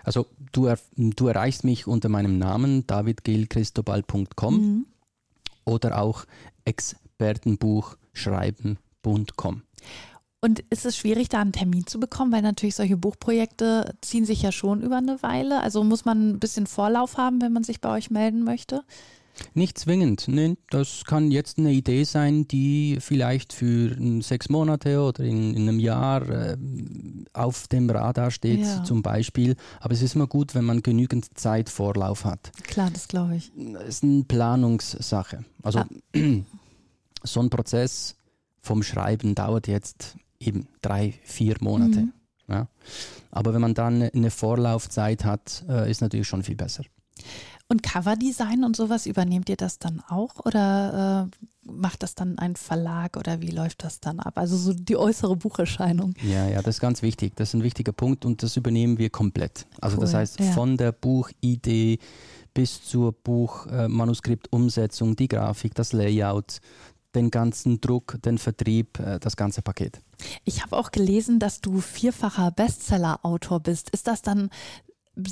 Also 0.04 0.28
du, 0.52 0.66
er, 0.66 0.78
du 0.96 1.28
erreichst 1.28 1.64
mich 1.64 1.88
unter 1.88 2.10
meinem 2.10 2.38
Namen 2.38 2.86
davidgilchristobal.com 2.86 4.56
Mhm. 4.56 4.86
oder 5.66 6.02
auch 6.02 6.26
expertenbuchschreiben.com. 6.66 9.62
Und 10.42 10.60
ist 10.70 10.86
es 10.86 10.96
schwierig, 10.96 11.28
da 11.30 11.42
einen 11.42 11.52
Termin 11.52 11.86
zu 11.86 12.00
bekommen, 12.00 12.32
weil 12.32 12.42
natürlich 12.42 12.76
solche 12.76 12.96
Buchprojekte 12.96 13.94
ziehen 14.02 14.24
sich 14.26 14.42
ja 14.42 14.52
schon 14.54 14.82
über 14.82 14.98
eine 14.98 15.22
Weile. 15.22 15.60
Also 15.62 15.84
muss 15.84 16.06
man 16.06 16.30
ein 16.30 16.40
bisschen 16.40 16.66
Vorlauf 16.66 17.18
haben, 17.18 17.42
wenn 17.42 17.52
man 17.52 17.64
sich 17.66 17.82
bei 17.82 17.90
euch 17.90 18.10
melden 18.10 18.44
möchte. 18.46 18.84
Nicht 19.54 19.78
zwingend, 19.78 20.28
ne? 20.28 20.58
das 20.70 21.06
kann 21.06 21.32
jetzt 21.32 21.60
eine 21.60 21.72
Idee 21.72 22.04
sein, 22.04 22.46
die 22.48 22.98
vielleicht 23.00 23.54
für 23.54 23.96
sechs 24.22 24.50
Monate 24.50 25.02
oder 25.02 25.24
in, 25.24 25.56
in 25.56 25.62
einem 25.70 25.80
Jahr 25.80 26.28
äh, 26.30 26.58
auf 27.32 27.68
dem 27.70 27.90
Radar 27.90 28.32
steht 28.32 28.60
Ja. 28.62 28.84
zum 28.84 29.02
Beispiel. 29.02 29.56
Aber 29.80 29.94
es 29.94 30.02
ist 30.02 30.16
immer 30.16 30.28
gut, 30.28 30.56
wenn 30.56 30.66
man 30.66 30.84
genügend 30.84 31.38
Zeit 31.38 31.70
Vorlauf 31.70 32.26
hat. 32.26 32.52
Klar, 32.64 32.90
das 32.92 33.08
glaube 33.08 33.38
ich. 33.38 33.52
Es 33.82 33.96
ist 33.96 34.04
eine 34.04 34.24
Planungssache. 34.24 35.46
Also 35.64 35.80
Ah. 35.80 35.88
so 37.24 37.40
ein 37.40 37.50
Prozess 37.50 38.16
vom 38.62 38.84
Schreiben 38.84 39.36
dauert 39.36 39.68
jetzt 39.68 40.18
eben 40.40 40.68
drei, 40.82 41.14
vier 41.24 41.56
Monate. 41.60 42.02
Mhm. 42.02 42.14
Ja. 42.48 42.68
Aber 43.32 43.54
wenn 43.54 43.62
man 43.62 43.74
dann 43.74 44.02
eine 44.02 44.32
Vorlaufzeit 44.32 45.24
hat, 45.24 45.64
äh, 45.70 45.90
ist 45.90 46.02
natürlich 46.02 46.28
schon 46.28 46.44
viel 46.44 46.56
besser. 46.56 46.84
Und 47.72 47.84
Coverdesign 47.84 48.64
und 48.64 48.76
sowas, 48.76 49.06
übernehmt 49.06 49.48
ihr 49.48 49.56
das 49.56 49.78
dann 49.78 50.02
auch 50.08 50.44
oder 50.44 51.30
äh, 51.30 51.72
macht 51.72 52.02
das 52.02 52.16
dann 52.16 52.40
ein 52.40 52.56
Verlag 52.56 53.16
oder 53.16 53.42
wie 53.42 53.52
läuft 53.52 53.84
das 53.84 54.00
dann 54.00 54.20
ab? 54.20 54.40
Also 54.40 54.58
so 54.58 54.74
die 54.74 54.98
äußere 54.98 55.36
Bucherscheinung. 55.36 56.16
Ja, 56.24 56.48
ja, 56.48 56.64
das 56.64 56.78
ist 56.78 56.82
ganz 56.82 57.04
wichtig. 57.04 57.36
Das 57.36 57.50
ist 57.50 57.54
ein 57.54 57.62
wichtiger 57.62 57.92
Punkt 57.92 58.26
und 58.26 58.42
das 58.42 58.58
übernehmen 58.58 58.98
wir 58.98 59.12
komplett. 59.12 59.68
Also 59.80 59.98
Cool, 59.98 60.02
das 60.02 60.16
heißt, 60.16 60.40
ja. 60.40 60.52
von 60.54 60.78
der 60.78 60.94
Buchidee 60.94 62.00
bis 62.56 62.84
zur 62.84 63.12
Buchmanuskriptumsetzung, 63.12 65.16
die 65.16 65.28
Grafik, 65.28 65.76
das 65.76 65.94
Layout, 65.94 66.62
den 67.16 67.32
ganzen 67.32 67.82
Druck, 67.82 68.18
den 68.24 68.38
Vertrieb, 68.38 69.00
äh, 69.00 69.20
das 69.20 69.36
ganze 69.36 69.62
Paket. 69.62 70.02
Ich 70.46 70.62
habe 70.62 70.78
auch 70.78 70.92
gelesen, 70.92 71.40
dass 71.40 71.62
du 71.62 71.80
vierfacher 71.82 72.52
Bestseller-Autor 72.52 73.62
bist. 73.62 73.90
Ist 73.92 74.08
das 74.08 74.22
dann, 74.22 74.50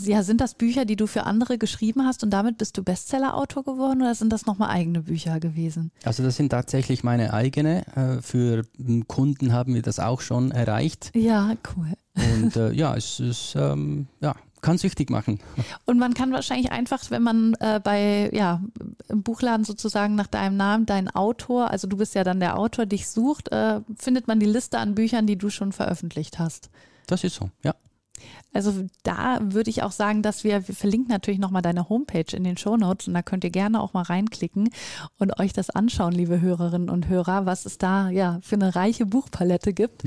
ja, 0.04 0.24
sind 0.24 0.42
das 0.42 0.56
Bücher, 0.56 0.86
die 0.86 0.96
du 0.96 1.08
für 1.08 1.24
andere 1.24 1.58
geschrieben 1.58 2.06
hast 2.06 2.24
und 2.24 2.32
damit 2.32 2.58
bist 2.58 2.78
du 2.78 2.84
Bestseller-Autor 2.84 3.64
geworden 3.64 4.02
oder 4.02 4.16
sind 4.16 4.32
das 4.34 4.46
nochmal 4.46 4.70
eigene 4.70 5.02
Bücher 5.02 5.40
gewesen? 5.40 5.92
Also 6.04 6.24
das 6.24 6.36
sind 6.36 6.50
tatsächlich 6.50 7.04
meine 7.04 7.34
eigene. 7.34 7.86
Äh, 7.96 8.22
Für 8.22 8.64
m, 8.80 9.08
Kunden 9.08 9.54
haben 9.54 9.74
wir 9.74 9.82
das 9.82 10.00
auch 10.00 10.22
schon 10.22 10.52
erreicht. 10.52 11.12
Ja, 11.16 11.54
cool. 11.76 11.94
Und 12.16 12.56
äh, 12.56 12.72
ja, 12.72 12.96
es 12.96 13.20
ist, 13.20 13.56
ähm, 13.56 14.08
ja, 14.20 14.36
kann 14.62 14.78
süchtig 14.78 15.10
machen. 15.10 15.40
Und 15.86 16.00
man 16.00 16.14
kann 16.14 16.32
wahrscheinlich 16.32 16.72
einfach, 16.72 17.10
wenn 17.10 17.24
man 17.24 17.54
äh, 17.60 17.80
bei, 17.84 18.30
ja, 18.34 18.62
im 19.08 19.24
Buchladen 19.24 19.66
sozusagen 19.66 20.16
nach 20.16 20.28
deinem 20.28 20.58
Namen, 20.58 20.86
dein 20.86 21.10
Autor, 21.10 21.72
also 21.72 21.88
du 21.88 21.98
bist 21.98 22.16
ja 22.16 22.24
dann 22.24 22.40
der 22.40 22.58
Autor, 22.58 22.86
dich 22.86 23.08
sucht, 23.08 23.52
äh, 23.52 23.82
findet 23.98 24.28
man 24.28 24.40
die 24.40 24.46
Liste 24.46 24.80
an 24.80 24.96
Büchern, 24.96 25.28
die 25.28 25.38
du 25.38 25.50
schon 25.50 25.72
veröffentlicht 25.72 26.40
hast. 26.40 26.70
Das 27.08 27.24
ist 27.24 27.36
so, 27.36 27.50
ja. 27.64 27.76
Also 28.54 28.74
da 29.04 29.40
würde 29.42 29.70
ich 29.70 29.84
auch 29.84 29.92
sagen, 29.92 30.24
dass 30.24 30.44
wir, 30.44 30.68
wir 30.68 30.74
verlinken 30.74 31.12
natürlich 31.12 31.40
nochmal 31.40 31.62
deine 31.62 31.90
Homepage 31.90 32.36
in 32.36 32.44
den 32.44 32.58
Shownotes 32.58 33.08
und 33.08 33.14
da 33.14 33.22
könnt 33.22 33.44
ihr 33.44 33.52
gerne 33.52 33.82
auch 33.82 33.94
mal 33.94 34.02
reinklicken 34.02 34.70
und 35.20 35.40
euch 35.40 35.54
das 35.54 35.70
anschauen, 35.70 36.12
liebe 36.12 36.42
Hörerinnen 36.42 36.90
und 36.90 37.08
Hörer, 37.08 37.46
was 37.46 37.66
es 37.66 37.78
da 37.78 38.10
ja 38.10 38.40
für 38.42 38.56
eine 38.56 38.76
reiche 38.76 39.06
Buchpalette 39.06 39.74
gibt. 39.74 40.04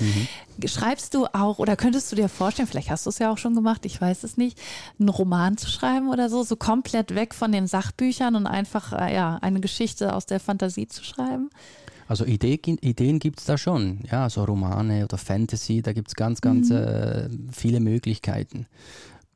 Schreibst 0.65 1.15
du 1.15 1.27
auch 1.33 1.59
oder 1.59 1.77
könntest 1.77 2.11
du 2.11 2.17
dir 2.17 2.29
vorstellen, 2.29 2.67
vielleicht 2.67 2.91
hast 2.91 3.07
du 3.07 3.11
es 3.11 3.19
ja 3.19 3.31
auch 3.31 3.39
schon 3.39 3.55
gemacht, 3.55 3.87
ich 3.87 4.01
weiß 4.01 4.25
es 4.25 4.37
nicht, 4.37 4.59
einen 4.99 5.11
Roman 5.11 5.57
zu 5.57 5.69
schreiben 5.69 6.09
oder 6.09 6.29
so, 6.29 6.43
so 6.43 6.57
komplett 6.57 7.15
weg 7.15 7.35
von 7.35 7.53
den 7.53 7.67
Sachbüchern 7.67 8.35
und 8.35 8.47
einfach 8.47 8.93
äh, 8.93 9.15
ja 9.15 9.39
eine 9.41 9.61
Geschichte 9.61 10.15
aus 10.15 10.27
der 10.27 10.41
Fantasie 10.41 10.89
zu 10.89 11.05
schreiben? 11.05 11.51
Also 12.11 12.25
Idee, 12.25 12.59
Ideen 12.65 13.21
gibt 13.21 13.39
es 13.39 13.45
da 13.45 13.57
schon, 13.57 14.01
ja, 14.11 14.29
so 14.29 14.43
Romane 14.43 15.05
oder 15.05 15.17
Fantasy, 15.17 15.81
da 15.81 15.93
gibt 15.93 16.09
es 16.09 16.17
ganz, 16.17 16.41
ganz 16.41 16.69
äh, 16.69 17.29
viele 17.53 17.79
Möglichkeiten. 17.79 18.67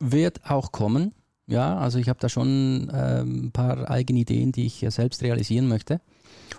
Wird 0.00 0.50
auch 0.50 0.72
kommen, 0.72 1.14
ja, 1.46 1.78
also 1.78 2.00
ich 2.00 2.08
habe 2.08 2.18
da 2.18 2.28
schon 2.28 2.90
äh, 2.92 3.20
ein 3.20 3.52
paar 3.52 3.88
eigene 3.88 4.18
Ideen, 4.18 4.50
die 4.50 4.66
ich 4.66 4.80
ja 4.80 4.90
selbst 4.90 5.22
realisieren 5.22 5.68
möchte. 5.68 6.00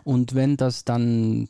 Und 0.05 0.35
wenn 0.35 0.55
das 0.55 0.85
dann 0.85 1.49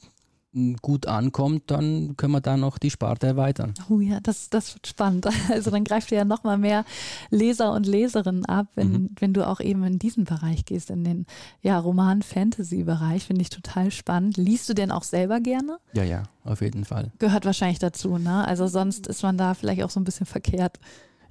gut 0.81 1.05
ankommt, 1.05 1.63
dann 1.67 2.15
können 2.17 2.31
wir 2.33 2.39
da 2.41 2.55
noch 2.55 2.77
die 2.77 2.89
Sparte 2.89 3.27
erweitern. 3.27 3.73
Oh 3.89 3.99
ja, 3.99 4.19
das, 4.21 4.49
das 4.49 4.73
wird 4.73 4.87
spannend. 4.87 5.27
Also 5.49 5.69
dann 5.71 5.83
greift 5.83 6.11
ihr 6.11 6.17
ja 6.19 6.25
noch 6.25 6.43
mal 6.43 6.57
mehr 6.57 6.85
Leser 7.29 7.73
und 7.73 7.85
Leserinnen 7.85 8.45
ab, 8.45 8.67
wenn, 8.75 8.91
Mhm. 8.91 9.09
wenn 9.19 9.33
du 9.33 9.45
auch 9.47 9.59
eben 9.59 9.83
in 9.83 9.99
diesen 9.99 10.23
Bereich 10.23 10.63
gehst, 10.65 10.89
in 10.89 11.03
den 11.03 11.25
ja, 11.61 11.77
Roman-Fantasy-Bereich, 11.79 13.25
finde 13.25 13.41
ich 13.41 13.49
total 13.49 13.91
spannend. 13.91 14.37
Liest 14.37 14.69
du 14.69 14.73
denn 14.73 14.91
auch 14.91 15.03
selber 15.03 15.39
gerne? 15.39 15.77
Ja, 15.93 16.03
ja, 16.03 16.23
auf 16.43 16.61
jeden 16.61 16.85
Fall. 16.85 17.11
Gehört 17.19 17.45
wahrscheinlich 17.45 17.79
dazu, 17.79 18.17
ne? 18.17 18.45
Also 18.47 18.67
sonst 18.67 19.07
ist 19.07 19.23
man 19.23 19.37
da 19.37 19.53
vielleicht 19.53 19.83
auch 19.83 19.89
so 19.89 19.99
ein 19.99 20.03
bisschen 20.05 20.25
verkehrt. 20.25 20.79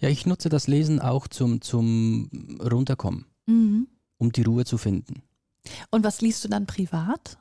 Ja, 0.01 0.09
ich 0.09 0.27
nutze 0.27 0.49
das 0.49 0.67
Lesen 0.67 1.01
auch 1.01 1.29
zum, 1.29 1.61
zum 1.63 2.29
Runterkommen, 2.61 3.27
Mhm. 3.47 3.87
um 4.19 4.33
die 4.33 4.43
Ruhe 4.43 4.65
zu 4.65 4.77
finden. 4.79 5.23
Und 5.91 6.05
was 6.05 6.21
liest 6.21 6.45
du 6.45 6.49
dann 6.49 6.67
privat? 6.67 7.39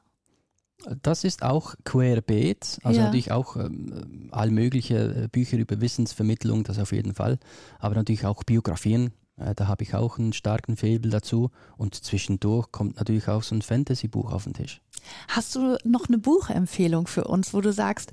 Das 1.02 1.24
ist 1.24 1.44
auch 1.44 1.76
querbeet, 1.86 2.80
also 2.84 3.00
Ja. 3.00 3.06
natürlich 3.06 3.32
auch 3.32 3.56
ähm, 3.56 4.30
all 4.32 4.52
mögliche 4.52 5.24
äh, 5.24 5.28
Bücher 5.28 5.58
über 5.58 5.80
Wissensvermittlung, 5.82 6.64
das 6.64 6.80
auf 6.80 6.92
jeden 6.92 7.14
Fall, 7.14 7.40
aber 7.80 7.96
natürlich 7.96 8.26
auch 8.26 8.44
Biografien, 8.44 9.14
äh, 9.38 9.56
da 9.56 9.68
habe 9.68 9.84
ich 9.84 9.96
auch 9.96 10.20
einen 10.20 10.34
starken 10.34 10.78
Faible 10.78 11.12
dazu 11.12 11.52
und 11.78 11.96
zwischendurch 11.96 12.72
kommt 12.72 12.98
natürlich 12.98 13.28
auch 13.28 13.44
so 13.44 13.56
ein 13.56 13.62
Fantasy-Buch 13.62 14.32
auf 14.32 14.44
den 14.44 14.54
Tisch. 14.54 14.82
Hast 15.28 15.56
du 15.56 15.78
noch 15.84 16.08
eine 16.08 16.18
Buchempfehlung 16.18 17.08
für 17.08 17.26
uns, 17.26 17.54
wo 17.54 17.60
du 17.62 17.74
sagst, 17.74 18.12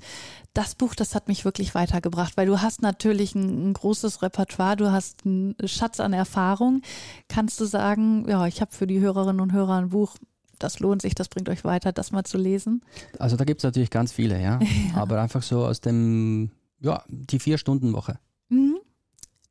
das 0.53 0.75
Buch, 0.75 0.93
das 0.93 1.15
hat 1.15 1.29
mich 1.29 1.45
wirklich 1.45 1.73
weitergebracht, 1.73 2.35
weil 2.35 2.47
du 2.47 2.61
hast 2.61 2.81
natürlich 2.81 3.33
ein, 3.35 3.69
ein 3.69 3.73
großes 3.73 4.21
Repertoire, 4.21 4.75
du 4.75 4.91
hast 4.91 5.25
einen 5.25 5.55
Schatz 5.65 6.01
an 6.01 6.11
Erfahrung. 6.11 6.81
Kannst 7.29 7.59
du 7.61 7.65
sagen, 7.65 8.25
ja, 8.27 8.45
ich 8.47 8.59
habe 8.59 8.73
für 8.73 8.87
die 8.87 8.99
Hörerinnen 8.99 9.39
und 9.39 9.53
Hörer 9.53 9.77
ein 9.77 9.89
Buch, 9.89 10.17
das 10.63 10.79
lohnt 10.79 11.01
sich, 11.01 11.15
das 11.15 11.29
bringt 11.29 11.49
euch 11.49 11.63
weiter, 11.63 11.91
das 11.91 12.11
mal 12.11 12.23
zu 12.23 12.37
lesen? 12.37 12.83
Also 13.19 13.35
da 13.35 13.43
gibt 13.45 13.61
es 13.61 13.63
natürlich 13.63 13.89
ganz 13.89 14.11
viele, 14.11 14.41
ja, 14.41 14.59
aber 14.95 15.21
einfach 15.21 15.43
so 15.43 15.65
aus 15.65 15.81
dem, 15.81 16.51
ja, 16.79 17.03
die 17.07 17.39
Vier-Stunden-Woche. 17.39 18.19
Mhm. 18.49 18.77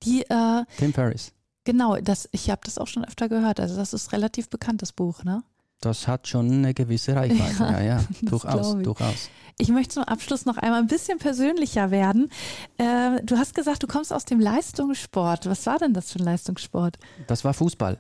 Die, 0.03 0.23
äh, 0.23 0.65
Tim 0.79 0.93
Ferriss. 0.93 1.33
genau, 1.65 1.97
das, 1.97 2.29
ich 2.33 2.51
habe 2.51 2.63
das 2.65 2.79
auch 2.79 2.87
schon 2.87 3.05
öfter 3.05 3.29
gehört. 3.29 3.61
Also 3.61 3.77
das 3.77 3.93
ist 3.93 4.13
relativ 4.13 4.49
bekanntes 4.49 4.93
Buch, 4.93 5.25
ne? 5.25 5.43
Das 5.83 6.07
hat 6.07 6.29
schon 6.29 6.51
eine 6.51 6.75
gewisse 6.75 7.17
Reichweite, 7.17 7.63
ja, 7.63 7.81
ja, 7.81 8.05
durchaus, 8.23 8.53
glaub 8.53 8.79
ich. 8.79 8.85
durchaus. 8.85 9.31
Ich 9.57 9.69
möchte 9.71 9.95
zum 9.95 10.05
Abschluss 10.05 10.45
noch 10.45 10.59
einmal 10.59 10.81
ein 10.81 10.87
bisschen 10.89 11.19
persönlicher 11.19 11.91
werden. 11.91 12.31
Äh, 12.77 13.23
du 13.23 13.39
hast 13.39 13.55
gesagt, 13.55 13.83
du 13.83 13.87
kommst 13.87 14.13
aus 14.13 14.27
dem 14.27 14.41
Leistungssport. 14.41 15.47
Was 15.47 15.65
war 15.67 15.79
denn 15.79 15.95
das 15.95 16.13
für 16.13 16.19
ein 16.19 16.25
Leistungssport? 16.27 16.99
Das 17.27 17.45
war 17.45 17.55
Fußball. 17.55 17.99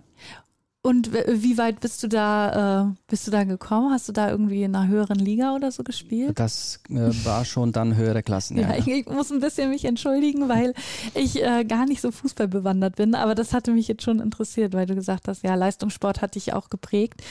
Und 0.82 1.12
wie 1.12 1.58
weit 1.58 1.80
bist 1.80 2.02
du 2.02 2.08
da, 2.08 2.88
äh, 2.88 2.94
bist 3.06 3.26
du 3.26 3.30
da 3.30 3.44
gekommen? 3.44 3.92
Hast 3.92 4.08
du 4.08 4.12
da 4.12 4.30
irgendwie 4.30 4.62
in 4.62 4.74
einer 4.74 4.88
höheren 4.88 5.18
Liga 5.18 5.54
oder 5.54 5.70
so 5.70 5.82
gespielt? 5.82 6.38
Das 6.38 6.80
äh, 6.88 7.10
war 7.24 7.44
schon 7.44 7.72
dann 7.72 7.96
höhere 7.96 8.22
Klassen. 8.22 8.56
Ja, 8.56 8.70
Ja, 8.70 8.78
ich, 8.78 8.88
ich 8.88 9.06
muss 9.06 9.30
ein 9.30 9.40
bisschen 9.40 9.68
mich 9.68 9.84
entschuldigen, 9.84 10.48
weil 10.48 10.72
ich 11.14 11.42
äh, 11.42 11.64
gar 11.64 11.84
nicht 11.84 12.00
so 12.00 12.10
fußballbewandert 12.10 12.96
bin, 12.96 13.14
aber 13.14 13.34
das 13.34 13.52
hatte 13.52 13.72
mich 13.72 13.88
jetzt 13.88 14.02
schon 14.02 14.20
interessiert, 14.20 14.72
weil 14.72 14.86
du 14.86 14.94
gesagt 14.94 15.28
hast, 15.28 15.42
ja, 15.42 15.54
Leistungssport 15.54 16.22
hat 16.22 16.34
dich 16.34 16.54
auch 16.54 16.70
geprägt. 16.70 17.22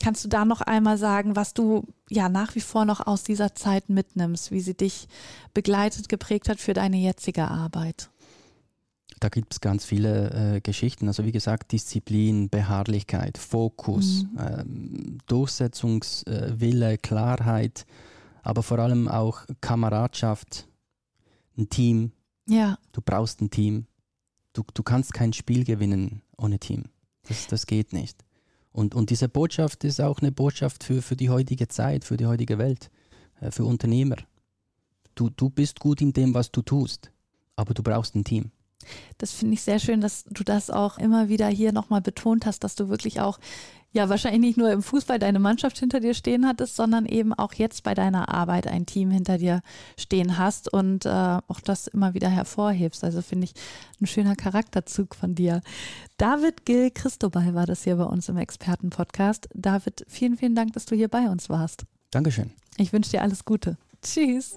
Kannst 0.00 0.24
du 0.24 0.28
da 0.28 0.44
noch 0.44 0.60
einmal 0.60 0.96
sagen, 0.98 1.34
was 1.34 1.52
du 1.52 1.86
ja 2.08 2.28
nach 2.28 2.54
wie 2.54 2.60
vor 2.60 2.84
noch 2.84 3.06
aus 3.06 3.24
dieser 3.24 3.56
Zeit 3.56 3.88
mitnimmst, 3.88 4.52
wie 4.52 4.60
sie 4.60 4.74
dich 4.74 5.08
begleitet, 5.52 6.08
geprägt 6.08 6.48
hat 6.48 6.60
für 6.60 6.74
deine 6.74 6.96
jetzige 6.96 7.48
Arbeit? 7.48 8.10
Da 9.24 9.30
gibt 9.30 9.54
es 9.54 9.62
ganz 9.62 9.86
viele 9.86 10.56
äh, 10.56 10.60
Geschichten. 10.60 11.08
Also 11.08 11.24
wie 11.24 11.32
gesagt, 11.32 11.72
Disziplin, 11.72 12.50
Beharrlichkeit, 12.50 13.38
Fokus, 13.38 14.26
ähm, 14.38 15.16
Durchsetzungswille, 15.26 16.98
Klarheit, 16.98 17.86
aber 18.42 18.62
vor 18.62 18.80
allem 18.80 19.08
auch 19.08 19.46
Kameradschaft, 19.62 20.68
ein 21.56 21.70
Team. 21.70 22.12
Ja, 22.46 22.76
Du 22.92 23.00
brauchst 23.00 23.40
ein 23.40 23.48
Team. 23.48 23.86
Du, 24.52 24.62
du 24.74 24.82
kannst 24.82 25.14
kein 25.14 25.32
Spiel 25.32 25.64
gewinnen 25.64 26.20
ohne 26.36 26.58
Team. 26.58 26.84
Das, 27.26 27.46
das 27.46 27.64
geht 27.64 27.94
nicht. 27.94 28.22
Und, 28.72 28.94
und 28.94 29.08
diese 29.08 29.30
Botschaft 29.30 29.84
ist 29.84 30.02
auch 30.02 30.18
eine 30.18 30.32
Botschaft 30.32 30.84
für, 30.84 31.00
für 31.00 31.16
die 31.16 31.30
heutige 31.30 31.66
Zeit, 31.68 32.04
für 32.04 32.18
die 32.18 32.26
heutige 32.26 32.58
Welt, 32.58 32.90
äh, 33.40 33.50
für 33.50 33.64
Unternehmer. 33.64 34.16
Du, 35.14 35.30
du 35.30 35.48
bist 35.48 35.80
gut 35.80 36.02
in 36.02 36.12
dem, 36.12 36.34
was 36.34 36.52
du 36.52 36.60
tust, 36.60 37.10
aber 37.56 37.72
du 37.72 37.82
brauchst 37.82 38.16
ein 38.16 38.24
Team. 38.24 38.50
Das 39.18 39.32
finde 39.32 39.54
ich 39.54 39.62
sehr 39.62 39.78
schön, 39.78 40.00
dass 40.00 40.24
du 40.24 40.44
das 40.44 40.70
auch 40.70 40.98
immer 40.98 41.28
wieder 41.28 41.48
hier 41.48 41.72
nochmal 41.72 42.00
betont 42.00 42.46
hast, 42.46 42.64
dass 42.64 42.74
du 42.74 42.88
wirklich 42.88 43.20
auch, 43.20 43.38
ja, 43.92 44.08
wahrscheinlich 44.08 44.40
nicht 44.40 44.56
nur 44.58 44.72
im 44.72 44.82
Fußball 44.82 45.18
deine 45.18 45.38
Mannschaft 45.38 45.78
hinter 45.78 46.00
dir 46.00 46.14
stehen 46.14 46.46
hattest, 46.46 46.76
sondern 46.76 47.06
eben 47.06 47.32
auch 47.32 47.54
jetzt 47.54 47.84
bei 47.84 47.94
deiner 47.94 48.28
Arbeit 48.28 48.66
ein 48.66 48.86
Team 48.86 49.10
hinter 49.10 49.38
dir 49.38 49.62
stehen 49.96 50.36
hast 50.36 50.72
und 50.72 51.06
äh, 51.06 51.08
auch 51.08 51.60
das 51.62 51.86
immer 51.86 52.14
wieder 52.14 52.28
hervorhebst. 52.28 53.04
Also 53.04 53.22
finde 53.22 53.44
ich 53.44 53.52
ein 54.00 54.06
schöner 54.06 54.34
Charakterzug 54.34 55.14
von 55.14 55.34
dir. 55.34 55.62
David 56.16 56.64
Gil 56.66 56.90
Christobal 56.90 57.54
war 57.54 57.66
das 57.66 57.84
hier 57.84 57.96
bei 57.96 58.04
uns 58.04 58.28
im 58.28 58.36
Expertenpodcast. 58.36 59.48
David, 59.54 60.04
vielen, 60.08 60.36
vielen 60.36 60.54
Dank, 60.54 60.72
dass 60.72 60.86
du 60.86 60.96
hier 60.96 61.08
bei 61.08 61.30
uns 61.30 61.48
warst. 61.48 61.84
Dankeschön. 62.10 62.50
Ich 62.76 62.92
wünsche 62.92 63.10
dir 63.10 63.22
alles 63.22 63.44
Gute. 63.44 63.76
Tschüss. 64.02 64.56